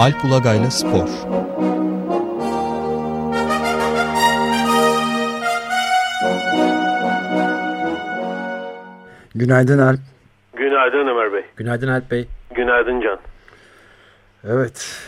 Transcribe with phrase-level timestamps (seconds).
[0.00, 1.08] Alp Ulagay'la Spor
[9.34, 10.00] Günaydın Alp.
[10.56, 11.44] Günaydın Ömer Bey.
[11.56, 12.28] Günaydın Alp Bey.
[12.54, 13.18] Günaydın Can.
[14.44, 15.02] Evet.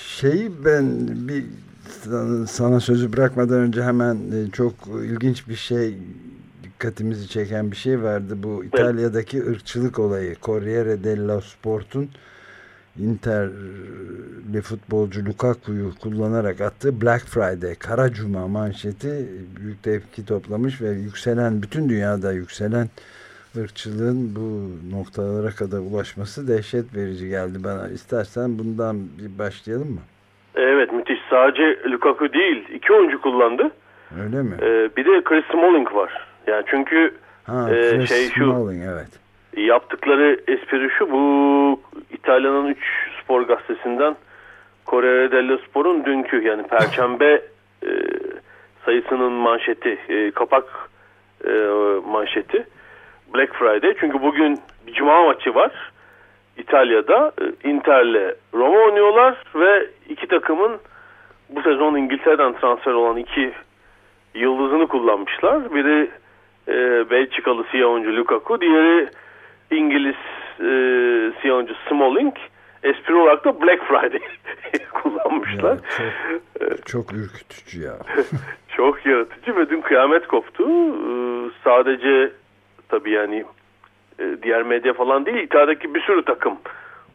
[0.00, 1.44] Şeyi ben bir
[2.46, 5.94] sana sözü bırakmadan önce hemen e, çok ilginç bir şey
[6.62, 8.34] dikkatimizi çeken bir şey vardı.
[8.42, 10.36] Bu İtalya'daki ırkçılık olayı.
[10.42, 12.10] Corriere dello Sport'un
[12.98, 19.28] Inter'li futbolcu Lukaku'yu kullanarak attığı Black Friday, Kara Cuma manşeti
[19.60, 22.88] büyük tepki toplamış ve yükselen, bütün dünyada yükselen
[23.56, 27.88] ırkçılığın bu noktalara kadar ulaşması dehşet verici geldi bana.
[27.88, 30.00] İstersen bundan bir başlayalım mı?
[30.54, 31.18] Evet müthiş.
[31.30, 33.70] Sadece Lukaku değil, iki oyuncu kullandı.
[34.24, 34.56] Öyle mi?
[34.62, 36.26] Ee, bir de Chris Smalling var.
[36.46, 39.08] Yani çünkü ha, e, şey şu Smalling, evet.
[39.62, 42.78] Yaptıkları espri şu bu İtalya'nın 3
[43.22, 44.16] spor gazetesinden
[44.86, 47.42] Corriere dello Spor'un dünkü yani Perşembe
[47.86, 47.90] e,
[48.84, 50.90] sayısının manşeti, e, kapak
[51.44, 51.50] e,
[52.06, 52.66] manşeti
[53.34, 53.94] Black Friday.
[54.00, 55.72] Çünkü bugün bir cuma maçı var.
[56.56, 60.72] İtalya'da e, Inter'le Roma oynuyorlar ve iki takımın
[61.48, 63.52] bu sezon İngiltere'den transfer olan iki
[64.34, 65.74] yıldızını kullanmışlar.
[65.74, 66.10] Biri
[66.68, 69.08] e, Belçikalı siyah oyuncu Lukaku, diğeri
[69.70, 70.16] İngiliz
[70.60, 70.68] e,
[71.40, 72.34] siyah oyuncu Smalling.
[72.82, 74.20] Espri olarak da Black Friday
[74.92, 75.78] kullanmışlar.
[76.60, 77.96] Ya, çok, çok ürkütücü ya.
[78.76, 80.64] çok yaratıcı ve dün kıyamet koptu.
[80.68, 82.32] Ee, sadece
[82.88, 83.44] tabii yani
[84.18, 86.58] e, diğer medya falan değil İtalya'daki bir sürü takım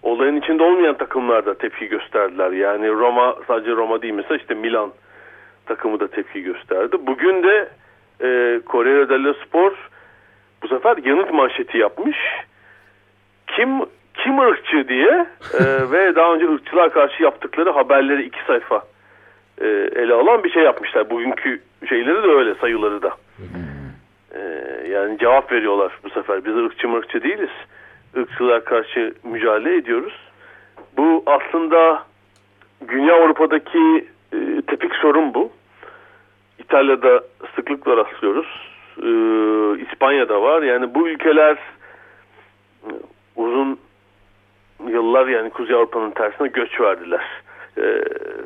[0.04, 2.52] olayın içinde olmayan takımlar da tepki gösterdiler.
[2.52, 4.92] Yani Roma sadece Roma değil mesela işte Milan
[5.66, 6.98] takımı da tepki gösterdi.
[7.02, 7.70] Bugün de
[8.22, 9.76] e, Corriere dello Sport
[10.64, 12.18] bu sefer yanıt manşeti yapmış.
[13.48, 13.80] Kim
[14.14, 15.26] kim ırkçı diye
[15.60, 18.84] e, ve daha önce ırkçılar karşı yaptıkları haberleri iki sayfa
[19.62, 21.10] e, ele alan bir şey yapmışlar.
[21.10, 23.16] Bugünkü şeyleri de öyle sayıları da.
[24.36, 24.40] E,
[24.90, 26.46] yani cevap veriyorlar bu sefer.
[26.46, 27.50] Biz ırkçı mırkçı değiliz.
[28.16, 30.14] Irkçılar karşı mücadele ediyoruz.
[30.98, 32.04] Bu aslında
[32.88, 35.52] Dünya Avrupa'daki e, tepik sorun bu.
[36.60, 37.24] İtalya'da
[37.56, 38.71] sıklıkla rastlıyoruz.
[38.98, 39.10] E,
[39.82, 40.62] İspanya'da var.
[40.62, 41.58] Yani bu ülkeler
[43.36, 43.80] uzun
[44.88, 47.26] yıllar yani Kuzey Avrupa'nın tersine göç verdiler.
[47.78, 47.84] E,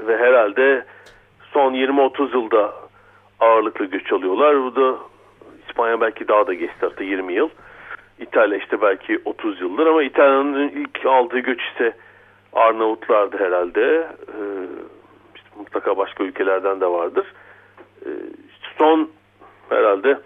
[0.08, 0.86] ve herhalde
[1.54, 2.74] son 20-30 yılda
[3.40, 4.64] ağırlıklı göç alıyorlar.
[4.64, 4.96] Bu da
[5.68, 7.50] İspanya belki daha da geçti hatta 20 yıl.
[8.20, 11.94] İtalya işte belki 30 yıldır ama İtalya'nın ilk aldığı göç ise
[12.54, 14.08] Arnavutlardı herhalde.
[14.28, 14.42] Ee,
[15.36, 17.26] işte mutlaka başka ülkelerden de vardır.
[18.06, 18.10] Ee,
[18.78, 19.10] son
[19.70, 20.20] herhalde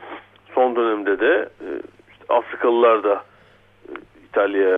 [1.06, 1.68] dönemde de e,
[2.12, 3.24] işte Afrikalılar da
[3.90, 3.92] e,
[4.30, 4.78] İtalya'ya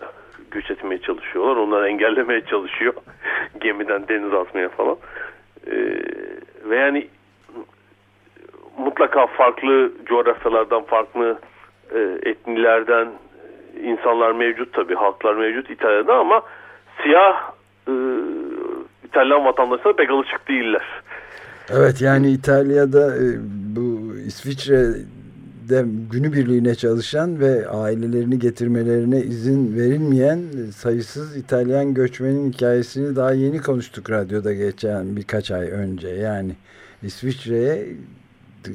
[0.52, 1.56] göç etmeye çalışıyorlar.
[1.56, 2.94] Onları engellemeye çalışıyor.
[3.62, 4.98] Gemiden deniz atmaya falan.
[5.68, 5.74] Ee,
[6.70, 7.08] ve yani
[8.78, 11.40] mutlaka farklı coğrafyalardan, farklı
[11.96, 12.00] e,
[12.30, 13.08] etnilerden
[13.84, 16.42] insanlar mevcut tabii, halklar mevcut İtalya'da ama
[17.04, 17.52] siyah
[17.88, 17.94] e,
[19.06, 21.02] İtalyan vatandaşları pek alışık değiller.
[21.70, 23.26] Evet yani İtalya'da e,
[23.76, 24.18] bu
[25.72, 30.40] İsviçre'de günübirliğine çalışan ve ailelerini getirmelerine izin verilmeyen
[30.76, 36.08] sayısız İtalyan göçmenin hikayesini daha yeni konuştuk radyoda geçen birkaç ay önce.
[36.08, 36.56] Yani
[37.04, 37.88] İsviçre'ye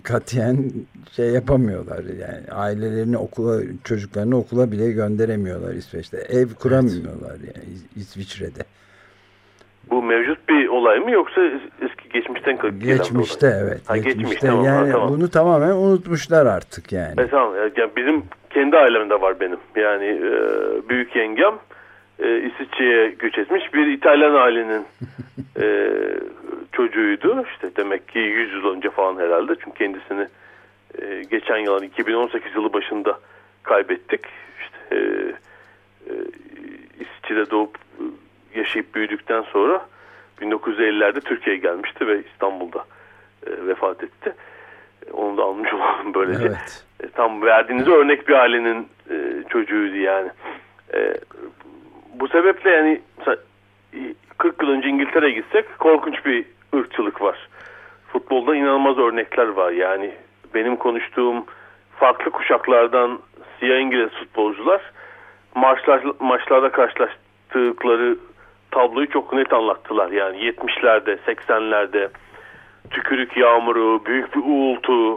[0.02, 0.72] katiyen
[1.12, 7.56] şey yapamıyorlar yani ailelerini okula çocuklarını okula bile gönderemiyorlar İsveç'te ev kuramıyorlar evet.
[7.56, 8.64] yani İsviçre'de.
[9.90, 11.40] Bu mevcut bir olay mı yoksa
[11.82, 13.80] eski geçmişten Geçmişte evet.
[13.86, 15.08] Ha, geçmişte, geçmişte tamam, yani ha, tamam.
[15.08, 17.20] bunu tamamen unutmuşlar artık yani.
[17.20, 20.30] E, tamam yani bizim kendi ailemde var benim yani e,
[20.88, 21.54] büyük yengem
[22.18, 24.84] e, İsviçre'ye göç etmiş bir İtalyan ailenin
[25.60, 25.88] e,
[26.72, 27.44] çocuğuydu.
[27.52, 29.52] İşte demek ki 100 yıl önce falan herhalde.
[29.64, 30.26] Çünkü kendisini
[31.02, 33.18] e, geçen yılın 2018 yılı başında
[33.62, 34.20] kaybettik.
[34.60, 34.98] İşte e,
[36.06, 36.12] e,
[37.00, 37.85] İsviçre'de doğup e,
[38.56, 39.86] yaşayıp büyüdükten sonra
[40.40, 42.84] 1950'lerde Türkiye'ye gelmişti ve İstanbul'da
[43.46, 44.34] e, vefat etti.
[45.06, 46.46] E, onu da almış olalım böylece.
[46.46, 46.84] Evet.
[47.02, 49.14] E, tam verdiğiniz örnek bir ailenin e,
[49.48, 50.30] çocuğuydu yani.
[50.94, 51.14] E,
[52.14, 53.00] bu sebeple yani
[54.38, 56.44] 40 yıl önce İngiltere'ye gitsek korkunç bir
[56.74, 57.48] ırkçılık var.
[58.12, 59.72] Futbolda inanılmaz örnekler var.
[59.72, 60.14] Yani
[60.54, 61.44] benim konuştuğum
[61.96, 63.18] farklı kuşaklardan
[63.58, 64.92] siyah İngiliz futbolcular
[65.54, 68.16] maçlar, maçlarda karşılaştıkları
[68.70, 70.10] tabloyu çok net anlattılar.
[70.10, 72.08] Yani 70'lerde, 80'lerde
[72.90, 75.16] tükürük yağmuru, büyük bir uğultu,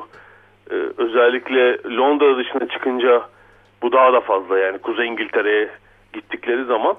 [0.72, 3.22] e, özellikle Londra dışına çıkınca
[3.81, 5.69] bu daha da fazla yani Kuzey İngiltere'ye
[6.13, 6.96] gittikleri zaman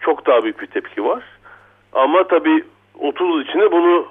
[0.00, 1.22] çok daha büyük bir tepki var.
[1.92, 2.64] Ama tabii
[2.98, 4.06] 30 yıl içinde bunu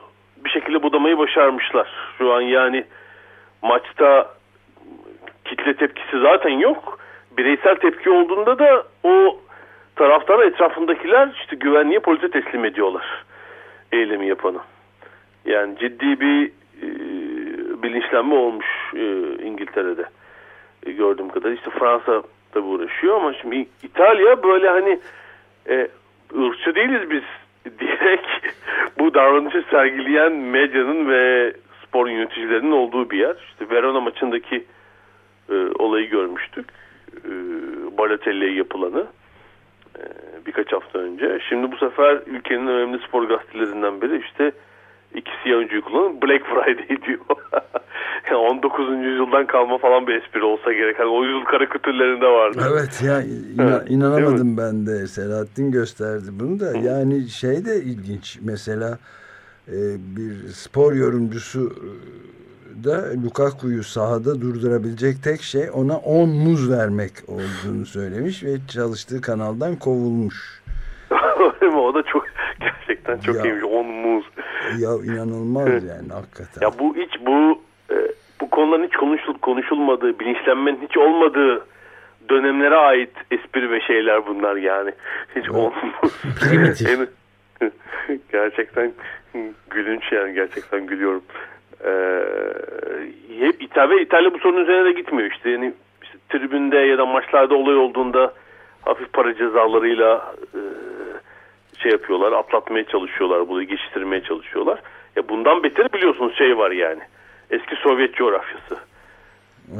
[0.46, 1.88] bir şekilde budamayı başarmışlar.
[2.18, 2.86] Şu an yani
[3.62, 4.34] maçta
[5.46, 7.00] kitle tepkisi zaten yok.
[7.38, 9.40] Bireysel tepki olduğunda da o
[9.96, 13.24] taraftar etrafındakiler işte güvenliğe polise teslim ediyorlar
[13.92, 14.60] eylemi yapanı.
[15.46, 16.52] Yani ciddi bir
[16.82, 16.88] e,
[17.84, 19.04] bilinçlenme olmuş e,
[19.44, 20.06] İngiltere'de
[20.86, 21.52] e, gördüğüm kadar.
[21.52, 22.24] İşte Fransa
[22.56, 25.00] da uğraşıyor ama şimdi İtalya böyle hani
[25.70, 25.88] e,
[26.38, 27.24] ırkçı değiliz biz
[27.80, 28.26] diyerek
[29.00, 31.54] bu davranışı sergileyen medyanın ve
[31.88, 33.36] spor yöneticilerinin olduğu bir yer.
[33.50, 34.66] İşte Verona maçındaki
[35.50, 36.66] e, olayı görmüştük.
[37.26, 37.32] E,
[37.98, 39.08] Balotelli'ye yapılanı
[40.46, 41.40] birkaç hafta önce.
[41.50, 44.52] Şimdi bu sefer ülkenin önemli spor gazetelerinden biri işte
[45.16, 47.20] iki siyah oyuncuyu kullanın Black Friday diyor.
[48.36, 48.90] 19.
[49.06, 51.00] yüzyıldan kalma falan bir espri olsa gerek.
[51.00, 52.62] Hani o yüzyıl karikatürlerinde vardı.
[52.72, 55.08] Evet ya ina, evet, inanamadım ben de.
[55.08, 56.66] Selahattin gösterdi bunu da.
[56.66, 56.78] Hı.
[56.78, 58.40] Yani şey de ilginç.
[58.42, 58.98] Mesela
[59.68, 59.78] e,
[60.18, 61.76] bir spor yorumcusu
[62.84, 69.76] da Lukaku'yu sahada durdurabilecek tek şey ona 10 muz vermek olduğunu söylemiş ve çalıştığı kanaldan
[69.76, 70.62] kovulmuş.
[71.76, 72.26] o da çok
[72.60, 74.26] gerçekten çok ya, iyiymiş 10 muz.
[74.80, 76.62] Ya inanılmaz yani hakikaten.
[76.62, 77.62] Ya bu hiç bu
[77.92, 77.96] e,
[78.42, 81.66] bu konuların hiç konuşul, konuşulmadığı, bilinçlenmenin hiç olmadığı
[82.30, 84.92] dönemlere ait espri ve şeyler bunlar yani.
[85.36, 85.56] Hiç evet.
[85.56, 85.74] olmaz.
[86.40, 87.10] Primitif.
[88.32, 88.92] gerçekten
[89.70, 91.24] gülünç yani gerçekten gülüyorum.
[91.86, 92.24] Ee,
[93.40, 95.50] hep İtalya, İtalya bu sorunun üzerine de gitmiyor işte.
[95.50, 98.34] Yani işte tribünde ya da maçlarda olay olduğunda
[98.82, 100.60] hafif para cezalarıyla e,
[101.80, 104.80] şey yapıyorlar, atlatmaya çalışıyorlar, bunu geçiştirmeye çalışıyorlar.
[105.16, 107.02] Ya bundan beteri biliyorsunuz şey var yani.
[107.52, 108.78] Eski Sovyet coğrafyası.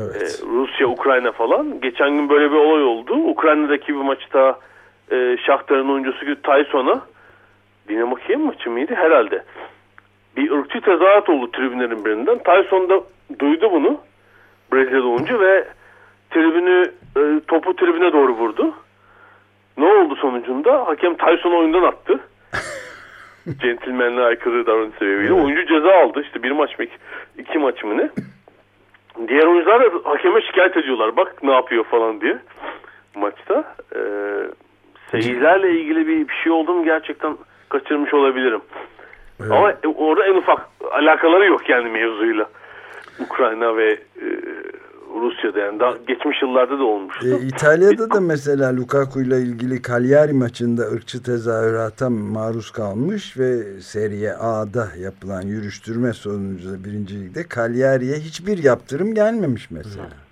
[0.02, 0.16] Evet.
[0.16, 1.82] Ee, Rusya, Ukrayna falan.
[1.82, 3.14] Geçen gün böyle bir olay oldu.
[3.14, 4.60] Ukrayna'daki bir maçta
[5.12, 7.02] e, Shakhtar'ın oyuncusu Tayson'a
[7.90, 8.94] Dinamo Kiev maçı mıydı?
[8.96, 9.44] Herhalde
[10.38, 12.38] bir ırkçı tezahürat oldu tribünlerin birinden.
[12.38, 13.02] Tyson da
[13.40, 14.00] duydu bunu
[14.74, 15.68] Brezilya'da oyuncu ve
[16.30, 18.74] tribünü e, topu tribüne doğru vurdu.
[19.78, 20.88] Ne oldu sonucunda?
[20.88, 22.20] Hakem Tyson oyundan attı.
[23.62, 25.34] Centilmenliğe aykırı davranış sebebiyle.
[25.34, 25.46] Evet.
[25.46, 26.22] Oyuncu ceza aldı.
[26.22, 26.86] İşte bir maç mı
[27.38, 28.10] iki maç mı ne?
[29.28, 31.18] Diğer oyuncular da hakeme şikayet ediyorlar.
[31.18, 32.38] Bak ne yapıyor falan diye
[33.16, 33.76] maçta.
[33.96, 34.00] Ee,
[35.12, 37.38] seyircilerle ilgili bir, bir şey oldu mu gerçekten
[37.70, 38.62] kaçırmış olabilirim.
[39.42, 39.52] Evet.
[39.52, 42.50] Ama orada en ufak alakaları yok yani mevzuyla.
[43.20, 43.92] Ukrayna ve
[44.22, 44.28] e,
[45.22, 47.28] Rusya'da yani daha geçmiş yıllarda da olmuştu.
[47.28, 54.30] E, İtalya'da da mesela Lukaku ile ilgili Cagliari maçında ırkçı tezahürata maruz kalmış ve Serie
[54.30, 60.06] A'da yapılan yürüştürme sonucu birinci ligde Cagliari'ye hiçbir yaptırım gelmemiş mesela.
[60.06, 60.24] Hı.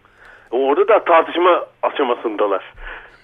[0.52, 2.74] Orada da tartışma aşamasındalar.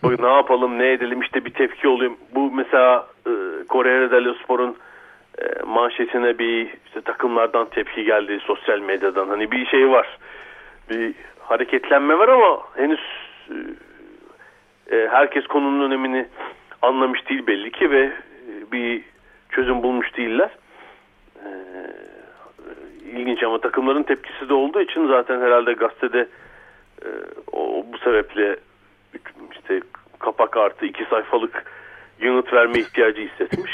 [0.04, 2.12] Bak ne yapalım ne edelim işte bir tepki oluyor.
[2.36, 3.32] Bu mesela e,
[3.70, 4.76] Kore Deliospor'un e,
[5.66, 9.28] manşetine bir işte takımlardan tepki geldi sosyal medyadan.
[9.30, 10.18] Hani bir şey var.
[10.89, 13.00] Bir hareketlenme var ama henüz
[13.50, 13.56] e,
[14.95, 16.28] e, herkes konunun önemini
[16.81, 19.04] anlamış değil belli ki ve e, bir
[19.50, 20.50] çözüm bulmuş değiller.
[21.36, 21.50] E,
[23.06, 26.28] ilginç ama takımların tepkisi de olduğu için zaten herhalde gazetede
[27.01, 27.07] e,
[27.51, 28.56] o, bu sebeple
[29.51, 29.81] işte
[30.19, 31.66] kapak artı iki sayfalık
[32.21, 33.71] yanıt verme ihtiyacı hissetmiş.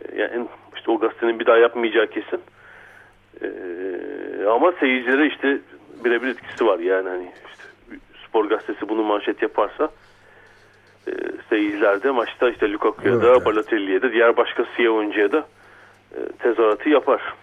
[0.00, 0.46] E, yani
[0.88, 2.40] işte o gazetenin bir daha yapmayacağı kesin.
[3.42, 5.58] Ee, ama seyircilere işte
[6.04, 6.78] birebir etkisi var.
[6.78, 9.90] Yani hani işte spor gazetesi bunu manşet yaparsa
[11.08, 11.12] e,
[11.48, 13.46] seyirciler de maçta işte Lukaku'ya evet, da evet.
[13.46, 15.46] Balotelli'ye de diğer başka siyah oyuncuya da
[16.14, 17.34] e, tezahüratı yapar.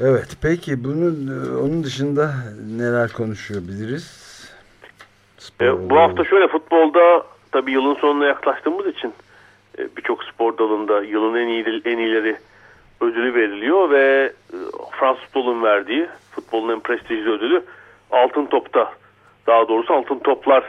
[0.00, 2.34] Evet peki bunun e, onun dışında
[2.78, 4.28] neler konuşuyor biliriz?
[5.60, 9.27] E, bu hafta şöyle futbolda tabii yılın sonuna yaklaştığımız için e,
[9.96, 12.36] birçok spor dalında yılın en iyi en iyileri
[13.00, 14.56] ödülü veriliyor ve e,
[14.98, 17.62] Fransız futbolun verdiği futbolun en prestijli ödülü
[18.10, 18.92] altın topta
[19.46, 20.64] daha doğrusu altın toplar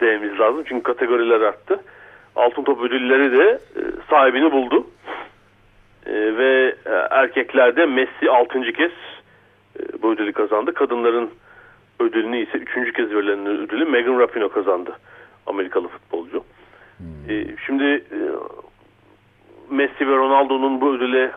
[0.00, 1.80] dememiz lazım çünkü kategoriler arttı.
[2.36, 4.86] Altın top ödülleri de e, sahibini buldu.
[6.06, 6.74] Ve
[7.10, 8.72] erkeklerde Messi 6.
[8.72, 8.92] kez
[10.02, 10.74] bu ödülü kazandı.
[10.74, 11.30] Kadınların
[12.00, 12.92] ödülünü ise 3.
[12.92, 14.96] kez verilen ödülü Megan Rapinoe kazandı.
[15.46, 16.44] Amerikalı futbolcu.
[17.28, 18.18] E, şimdi e,
[19.70, 21.32] Messi ve Ronaldo'nun bu ödüle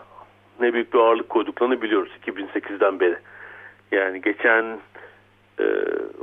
[0.59, 3.17] ne büyük bir ağırlık koyduklarını biliyoruz 2008'den beri.
[3.91, 4.79] Yani geçen
[5.59, 5.63] e,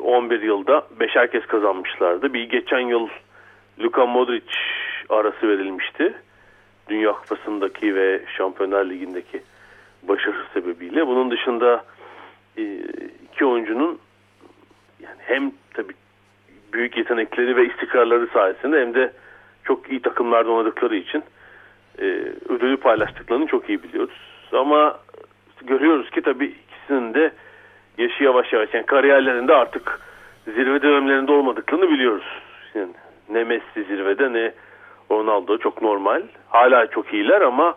[0.02, 2.34] 11 yılda beşer kez kazanmışlardı.
[2.34, 3.08] Bir geçen yıl
[3.80, 4.52] Luka Modric
[5.08, 6.14] arası verilmişti.
[6.88, 9.42] Dünya Kupası'ndaki ve Şampiyonlar Ligi'ndeki
[10.02, 11.06] başarı sebebiyle.
[11.06, 11.84] Bunun dışında
[12.58, 12.78] e,
[13.32, 13.98] iki oyuncunun
[15.00, 15.94] yani hem tabii
[16.72, 19.12] büyük yetenekleri ve istikrarları sayesinde hem de
[19.66, 21.22] çok iyi takımlarda oynadıkları için
[21.98, 22.04] e,
[22.48, 24.18] ödülü paylaştıklarını çok iyi biliyoruz.
[24.52, 24.98] Ama
[25.64, 27.32] görüyoruz ki tabii ikisinin de
[27.98, 30.00] yaşı yavaş yavaş yani kariyerlerinde artık
[30.44, 32.42] zirve dönemlerinde olmadıklarını biliyoruz.
[32.74, 32.92] Yani
[33.28, 34.52] ne Messi zirvede ne
[35.10, 36.22] Ronaldo çok normal.
[36.48, 37.74] Hala çok iyiler ama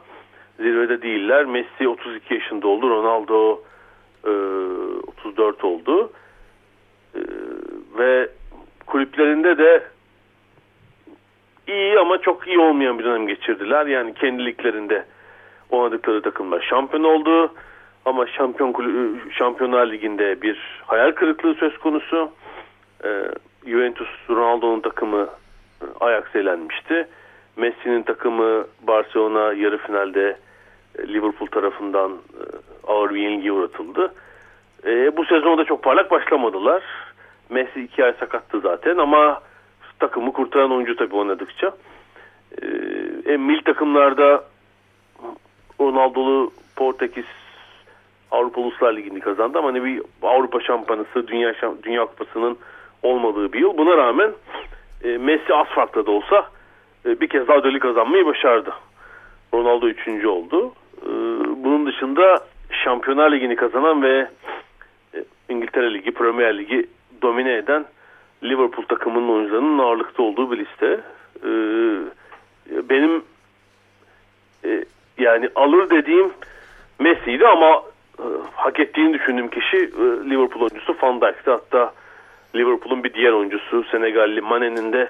[0.58, 1.46] zirvede değiller.
[1.46, 2.90] Messi 32 yaşında oldu.
[2.90, 3.62] Ronaldo
[4.26, 4.30] e,
[5.26, 6.12] 34 oldu.
[7.16, 7.20] E,
[7.98, 8.30] ve
[8.86, 9.84] kulüplerinde de
[11.70, 13.86] iyi ama çok iyi olmayan bir dönem geçirdiler.
[13.86, 15.06] Yani kendiliklerinde
[15.70, 17.54] oynadıkları takımlar şampiyon oldu.
[18.06, 18.76] Ama şampiyon
[19.32, 22.32] Şampiyonlar Ligi'nde bir hayal kırıklığı söz konusu.
[23.04, 23.10] E,
[23.66, 25.30] Juventus Ronaldo'nun takımı
[25.82, 27.08] e, Ajax elenmişti.
[27.58, 30.38] Messi'nin takımı Barcelona yarı finalde
[31.00, 32.12] e, Liverpool tarafından
[32.88, 34.14] ağır bir yenilgi uğratıldı.
[34.86, 36.84] E, bu sezonda çok parlak başlamadılar.
[37.50, 39.42] Messi iki ay sakattı zaten ama
[40.00, 41.72] takımı kurtaran oyuncu tabii oynadıkça.
[42.62, 42.66] E,
[43.34, 44.44] e, mil takımlarda
[45.82, 47.26] Ronaldo'lu Portekiz
[48.32, 52.58] Avrupa Uluslar Ligi'ni kazandı ama hani bir Avrupa Şampiyonası, Dünya Dünya Kupası'nın
[53.04, 53.78] olmadığı bir yıl.
[53.78, 54.32] Buna rağmen
[55.04, 56.48] e, Messi az farklı da olsa
[57.06, 58.74] e, bir kez daha ödülü kazanmayı başardı.
[59.54, 60.74] Ronaldo üçüncü oldu.
[61.02, 61.10] E,
[61.64, 62.40] bunun dışında
[62.84, 64.28] Şampiyonlar Ligi'ni kazanan ve
[65.16, 66.88] e, İngiltere Ligi, Premier Ligi
[67.22, 67.86] domine eden
[68.44, 71.00] Liverpool takımının oyuncularının ağırlıkta olduğu bir liste.
[71.44, 71.52] E,
[72.90, 73.24] benim
[74.66, 74.86] e,
[75.18, 76.32] yani alır dediğim
[77.00, 77.84] Messi'ydi ama
[78.20, 81.52] e, hak ettiğini düşündüğüm kişi e, Liverpool oyuncusu Van Dijk'ti.
[81.52, 81.94] Hatta
[82.56, 85.10] Liverpool'un bir diğer oyuncusu Senegalli Mane'nin de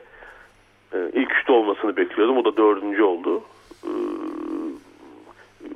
[0.93, 2.38] e, ilk üçte olmasını bekliyordum.
[2.38, 3.43] O da dördüncü oldu.
[3.83, 3.91] E,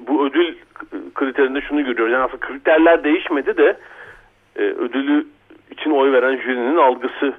[0.08, 0.56] bu ödül
[1.16, 2.14] kriterinde şunu görüyoruz.
[2.14, 3.78] Yani aslında kriterler değişmedi de
[4.56, 5.28] e, ödülü
[5.84, 7.34] için oy veren jürinin algısı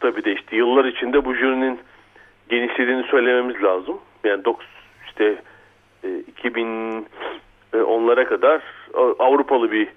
[0.00, 0.56] tabii değişti.
[0.56, 1.78] Yıllar içinde bu jürinin
[2.48, 3.98] genişlediğini söylememiz lazım.
[4.24, 4.42] Yani
[5.06, 5.42] işte
[6.04, 6.08] e,
[6.42, 8.62] 2010'lara kadar
[9.18, 9.88] Avrupalı bir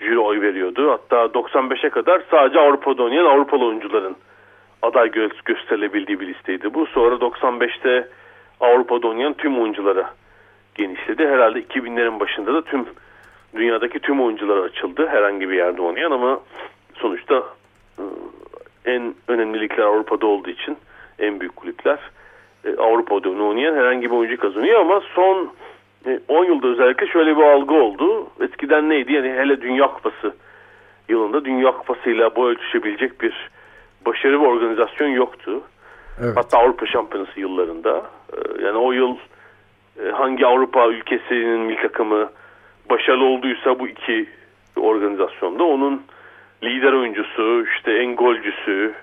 [0.00, 0.90] jüri oy veriyordu.
[0.90, 4.16] Hatta 95'e kadar sadece Avrupa'da oynayan Avrupalı oyuncuların
[4.82, 6.86] aday gö gösterilebildiği bir listeydi bu.
[6.86, 8.08] Sonra 95'te
[8.60, 10.10] Avrupa'da oynayan tüm oyunculara
[10.74, 11.26] genişledi.
[11.26, 12.86] Herhalde 2000'lerin başında da tüm
[13.56, 15.08] dünyadaki tüm oyuncular açıldı.
[15.08, 16.40] Herhangi bir yerde oynayan ama
[16.94, 17.34] sonuçta
[17.98, 18.04] ıı,
[18.84, 20.76] en önemli ligler Avrupa'da olduğu için
[21.18, 21.98] en büyük kulüpler
[22.64, 25.52] e, Avrupa'da oynayan herhangi bir oyuncu kazanıyor ama son
[26.28, 28.26] 10 e, yılda özellikle şöyle bir algı oldu.
[28.40, 29.12] Eskiden neydi?
[29.12, 30.34] Yani hele Dünya Kupası
[31.08, 33.50] yılında Dünya Kupası'yla bu ölçüşebilecek bir
[34.06, 35.60] başarı ve organizasyon yoktu.
[36.20, 36.36] Evet.
[36.36, 38.02] Hatta Avrupa Şampiyonası yıllarında.
[38.32, 39.16] E, yani o yıl
[40.12, 42.30] hangi Avrupa ülkesinin milli takımı
[42.90, 44.26] başarılı olduysa bu iki
[44.76, 46.02] organizasyonda onun
[46.64, 48.94] lider oyuncusu, işte en golcüsü,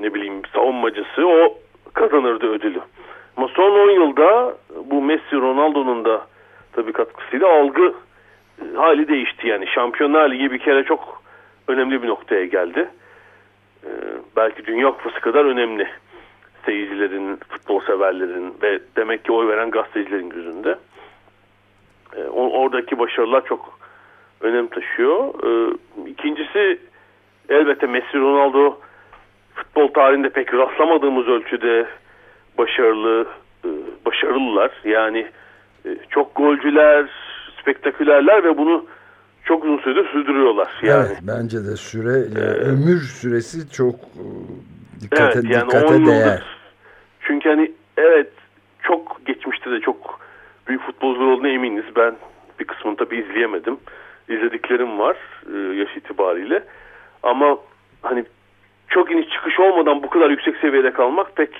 [0.00, 1.58] ne bileyim savunmacısı o
[1.94, 2.80] kazanırdı ödülü.
[3.36, 6.26] Ama son 10 yılda bu Messi Ronaldo'nun da
[6.72, 7.94] tabii katkısıyla algı
[8.62, 9.66] e, hali değişti yani.
[9.66, 11.22] Şampiyonlar Ligi bir kere çok
[11.68, 12.88] önemli bir noktaya geldi.
[13.84, 13.88] Ee,
[14.36, 15.88] belki Dünya Kupası kadar önemli
[16.64, 20.78] seyircilerin, futbol severlerin ve demek ki oy veren gazetecilerin gözünde.
[22.16, 23.73] Ee, oradaki başarılar çok
[24.44, 25.34] önem taşıyor.
[25.44, 25.74] Ee,
[26.06, 26.78] ikincisi
[27.48, 28.78] elbette Messi Ronaldo
[29.54, 31.86] futbol tarihinde pek rastlamadığımız ölçüde
[32.58, 33.26] başarılı
[33.64, 33.68] e,
[34.06, 34.70] başarılılar.
[34.84, 35.26] Yani
[35.86, 37.06] e, çok golcüler,
[37.60, 38.86] spektakülerler ve bunu
[39.44, 40.68] çok uzun süredir sürdürüyorlar.
[40.82, 41.06] Yani.
[41.06, 44.24] Evet, bence de süre, yani ee, ömür süresi çok e,
[45.00, 46.42] dikkate, evet, yani dikkate değer.
[47.20, 48.32] Çünkü hani evet
[48.82, 50.20] çok geçmişte de çok
[50.68, 51.84] büyük futbolcular olduğuna eminiz.
[51.96, 52.14] Ben
[52.60, 53.76] bir kısmını tabii izleyemedim.
[54.28, 55.16] İzlediklerim var
[55.74, 56.62] yaş itibariyle.
[57.22, 57.58] Ama
[58.02, 58.24] hani
[58.88, 61.50] çok iniş çıkış olmadan bu kadar yüksek seviyede kalmak pek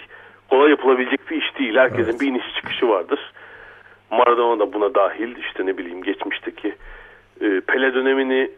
[0.51, 1.77] kolay yapılabilecek bir iş değil.
[1.77, 2.21] Herkesin evet.
[2.21, 3.33] bir iniş çıkışı vardır.
[4.11, 5.37] Maradona da buna dahil.
[5.37, 6.75] İşte ne bileyim geçmişteki
[7.41, 8.51] e, Pele dönemini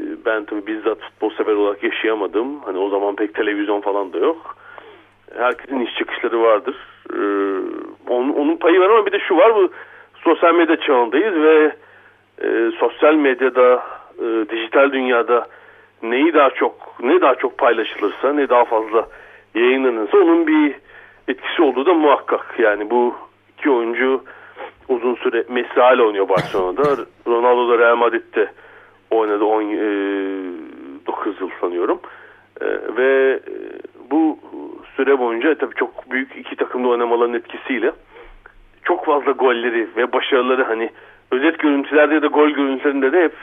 [0.00, 2.60] e, ben tabii bizzat futbol sever olarak yaşayamadım.
[2.60, 4.56] Hani o zaman pek televizyon falan da yok.
[5.36, 6.76] Herkesin iş çıkışları vardır.
[7.12, 7.18] E,
[8.08, 9.70] onun, onun payı var ama bir de şu var bu
[10.24, 11.76] sosyal medya çağındayız ve
[12.42, 13.82] e, sosyal medyada,
[14.18, 15.46] e, dijital dünyada
[16.02, 19.08] neyi daha çok, ne daha çok paylaşılırsa, ne daha fazla
[19.54, 20.74] yayınlanırsa onun bir
[21.28, 22.54] etkisi olduğu da muhakkak.
[22.58, 23.14] Yani bu
[23.58, 24.24] iki oyuncu
[24.88, 26.82] uzun süre Messi hala oynuyor Barcelona'da.
[27.26, 28.50] Ronaldo da Real Madrid'de
[29.10, 29.76] oynadı 19
[31.26, 32.00] e, yıl sanıyorum.
[32.60, 32.66] E,
[32.96, 33.54] ve e,
[34.10, 34.38] bu
[34.96, 37.92] süre boyunca tabii çok büyük iki takımda oynamaların etkisiyle
[38.82, 40.90] çok fazla golleri ve başarıları hani
[41.30, 43.34] özet görüntülerde ya da gol görüntülerinde de hep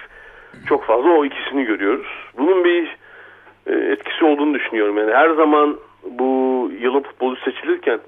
[0.68, 2.08] çok fazla o ikisini görüyoruz.
[2.38, 2.98] Bunun bir
[3.68, 4.98] etkisi olduğunu düşünüyorum.
[4.98, 8.00] Yani her zaman bu yılın futbolu seçilirken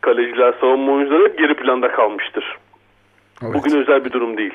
[0.00, 2.58] kaleciler, savunma oyuncuları hep geri planda kalmıştır.
[3.42, 3.54] Evet.
[3.54, 4.54] Bugün özel bir durum değil.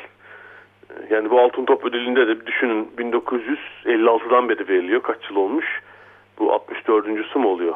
[1.10, 5.02] Yani bu altın top ödülünde de düşünün 1956'dan beri veriliyor.
[5.02, 5.82] Kaç yıl olmuş?
[6.40, 7.36] Bu 64.
[7.36, 7.76] mu oluyor?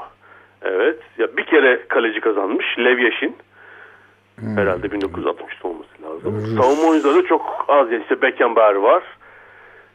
[0.62, 1.00] Evet.
[1.18, 2.66] Ya bir kere kaleci kazanmış.
[2.80, 3.36] Lev Yashin.
[4.40, 4.58] Hmm.
[4.58, 6.36] Herhalde 1960'da olması lazım.
[6.36, 6.56] Rus.
[6.56, 7.92] Savunma oyuncuları çok az.
[7.92, 9.04] Yani işte Beckenbauer var.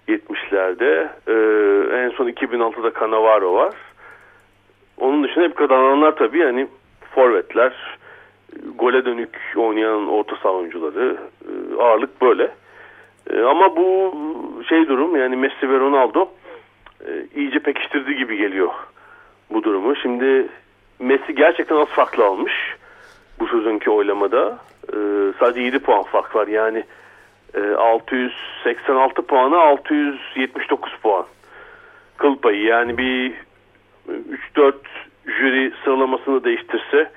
[0.08, 1.08] 70'lerde.
[1.26, 3.74] Ee, en son 2006'da Cannavaro var.
[4.96, 6.68] Onun dışında hep kazananlar tabii yani
[7.14, 7.98] forvetler,
[8.78, 12.50] gole dönük oynayan orta saha oyuncuları e, ağırlık böyle.
[13.30, 14.14] E, ama bu
[14.68, 16.28] şey durum yani Messi ve Ronaldo
[17.06, 18.70] e, iyice pekiştirdi gibi geliyor
[19.50, 19.96] bu durumu.
[19.96, 20.48] Şimdi
[20.98, 22.52] Messi gerçekten az farklı almış
[23.40, 24.58] bu sezonki oylamada.
[24.92, 24.96] E,
[25.38, 26.84] sadece 7 puan fark var yani
[27.54, 31.26] e, 686 puana 679 puan
[32.16, 33.34] kıl payı yani bir
[34.56, 34.74] 3-4
[35.26, 37.10] jüri sıralamasını değiştirse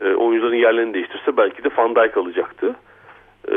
[0.00, 2.76] e, oyuncuların yerlerini değiştirse belki de Van Dijk alacaktı.
[3.48, 3.56] E,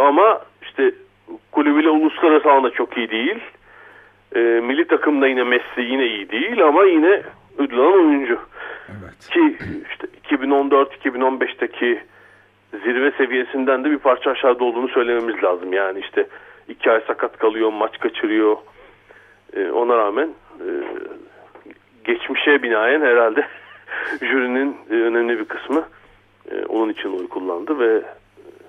[0.00, 0.92] ama işte
[1.52, 3.40] kulübüyle uluslararası alanda çok iyi değil.
[4.34, 7.22] E, milli takımda yine Messi yine iyi değil ama yine
[7.58, 8.38] ödül alan oyuncu.
[8.88, 9.30] Evet.
[9.30, 9.56] Ki
[9.90, 12.00] işte 2014-2015'teki
[12.84, 15.72] zirve seviyesinden de bir parça aşağıda olduğunu söylememiz lazım.
[15.72, 16.26] Yani işte
[16.68, 18.56] iki ay sakat kalıyor, maç kaçırıyor.
[19.56, 20.28] E, ona rağmen
[20.60, 20.68] e,
[22.04, 23.46] geçmişe binaen herhalde
[24.20, 25.84] jürinin e, önemli bir kısmı
[26.50, 28.02] e, onun için oy kullandı ve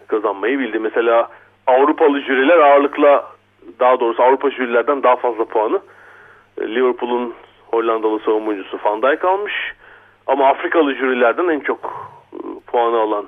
[0.07, 0.79] kazanmayı bildi.
[0.79, 1.29] Mesela
[1.67, 3.25] Avrupalı jüriler ağırlıkla
[3.79, 5.79] daha doğrusu Avrupa jürilerden daha fazla puanı
[6.61, 7.33] e, Liverpool'un
[7.71, 9.53] Hollandalı savunma oyuncusu Van Dijk almış.
[10.27, 13.25] Ama Afrikalı jürilerden en çok e, puanı alan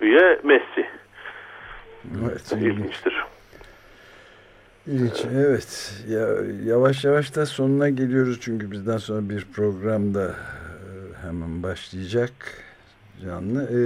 [0.00, 0.86] üye Messi.
[2.24, 2.52] Evet.
[2.52, 2.78] ilginç.
[2.78, 3.24] İlginçtir.
[4.86, 5.24] İlginç.
[5.34, 5.92] Evet.
[6.08, 6.28] Ya,
[6.64, 10.32] yavaş yavaş da sonuna geliyoruz çünkü bizden sonra bir programda e,
[11.26, 12.32] hemen başlayacak
[13.24, 13.62] canlı.
[13.62, 13.80] E,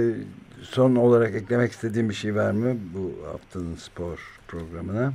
[0.63, 5.11] son olarak eklemek istediğim bir şey var mı bu haftanın spor programına?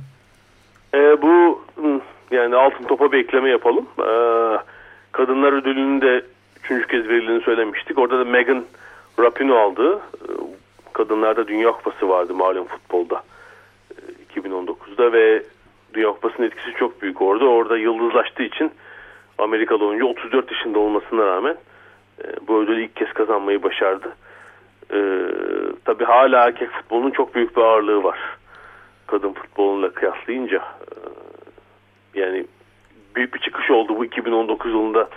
[0.93, 1.61] E, bu
[2.31, 3.85] yani altın topa bir ekleme yapalım.
[3.99, 4.09] E,
[5.11, 6.25] kadınlar ödülünün de
[6.63, 7.97] üçüncü kez verildiğini söylemiştik.
[7.97, 8.65] Orada da Megan
[9.19, 9.95] Rapinoe aldı.
[9.95, 10.29] E,
[10.93, 13.23] kadınlarda Dünya Kupası vardı malum futbolda.
[13.91, 15.43] E, 2019'da ve
[15.93, 17.45] Dünya Kupası'nın etkisi çok büyük orada.
[17.45, 18.71] Orada yıldızlaştığı için
[19.37, 21.57] Amerikalı oyuncu 34 yaşında olmasına rağmen
[22.23, 24.15] e, bu ödülü ilk kez kazanmayı başardı.
[24.93, 24.99] E,
[25.85, 28.19] tabii hala erkek futbolunun çok büyük bir ağırlığı var.
[29.07, 30.63] Kadın futboluyla kıyaslayınca
[32.15, 32.45] yani
[33.15, 35.09] büyük bir çıkış oldu bu 2019 yılında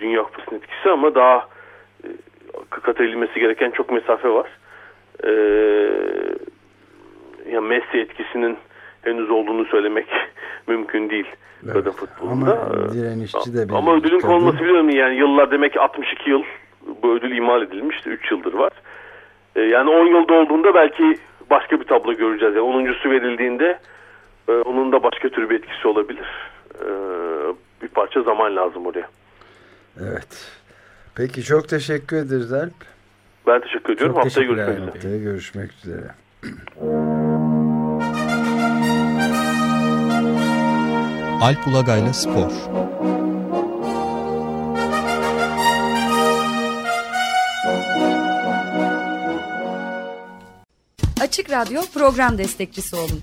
[0.00, 1.48] Dünya Kupası'nın etkisi ama daha
[2.04, 2.08] e,
[2.70, 4.50] kat edilmesi gereken çok mesafe var.
[5.24, 5.30] E,
[7.52, 8.56] ya Messi etkisinin
[9.02, 10.06] henüz olduğunu söylemek
[10.66, 11.26] mümkün değil
[11.64, 11.74] Evet.
[11.74, 12.60] kadın futbolunda.
[12.60, 14.32] Ama direnişçi de Ama ödülün kadın.
[14.32, 16.42] konulması biliyorum yani yıllar demek ki 62 yıl
[17.02, 18.06] bu ödül imal edilmiş.
[18.06, 18.72] 3 yıldır var.
[19.56, 21.14] E, yani 10 yılda olduğunda belki
[21.50, 22.54] başka bir tablo göreceğiz.
[22.56, 23.78] Yani 10.sü verildiğinde
[24.48, 26.26] e, onun da başka tür bir etkisi olabilir.
[26.74, 26.88] E,
[27.82, 29.08] bir parça zaman lazım oraya.
[30.00, 30.46] Evet.
[31.14, 32.72] Peki çok teşekkür ederiz Alp.
[33.46, 34.14] Ben teşekkür ediyorum.
[34.16, 34.90] Çok Haftaya görüşmek üzere.
[34.90, 36.14] Haftaya görüşmek üzere.
[41.42, 42.50] Alp Ulagay'la Spor
[51.20, 53.22] Açık Radyo program destekçisi olun.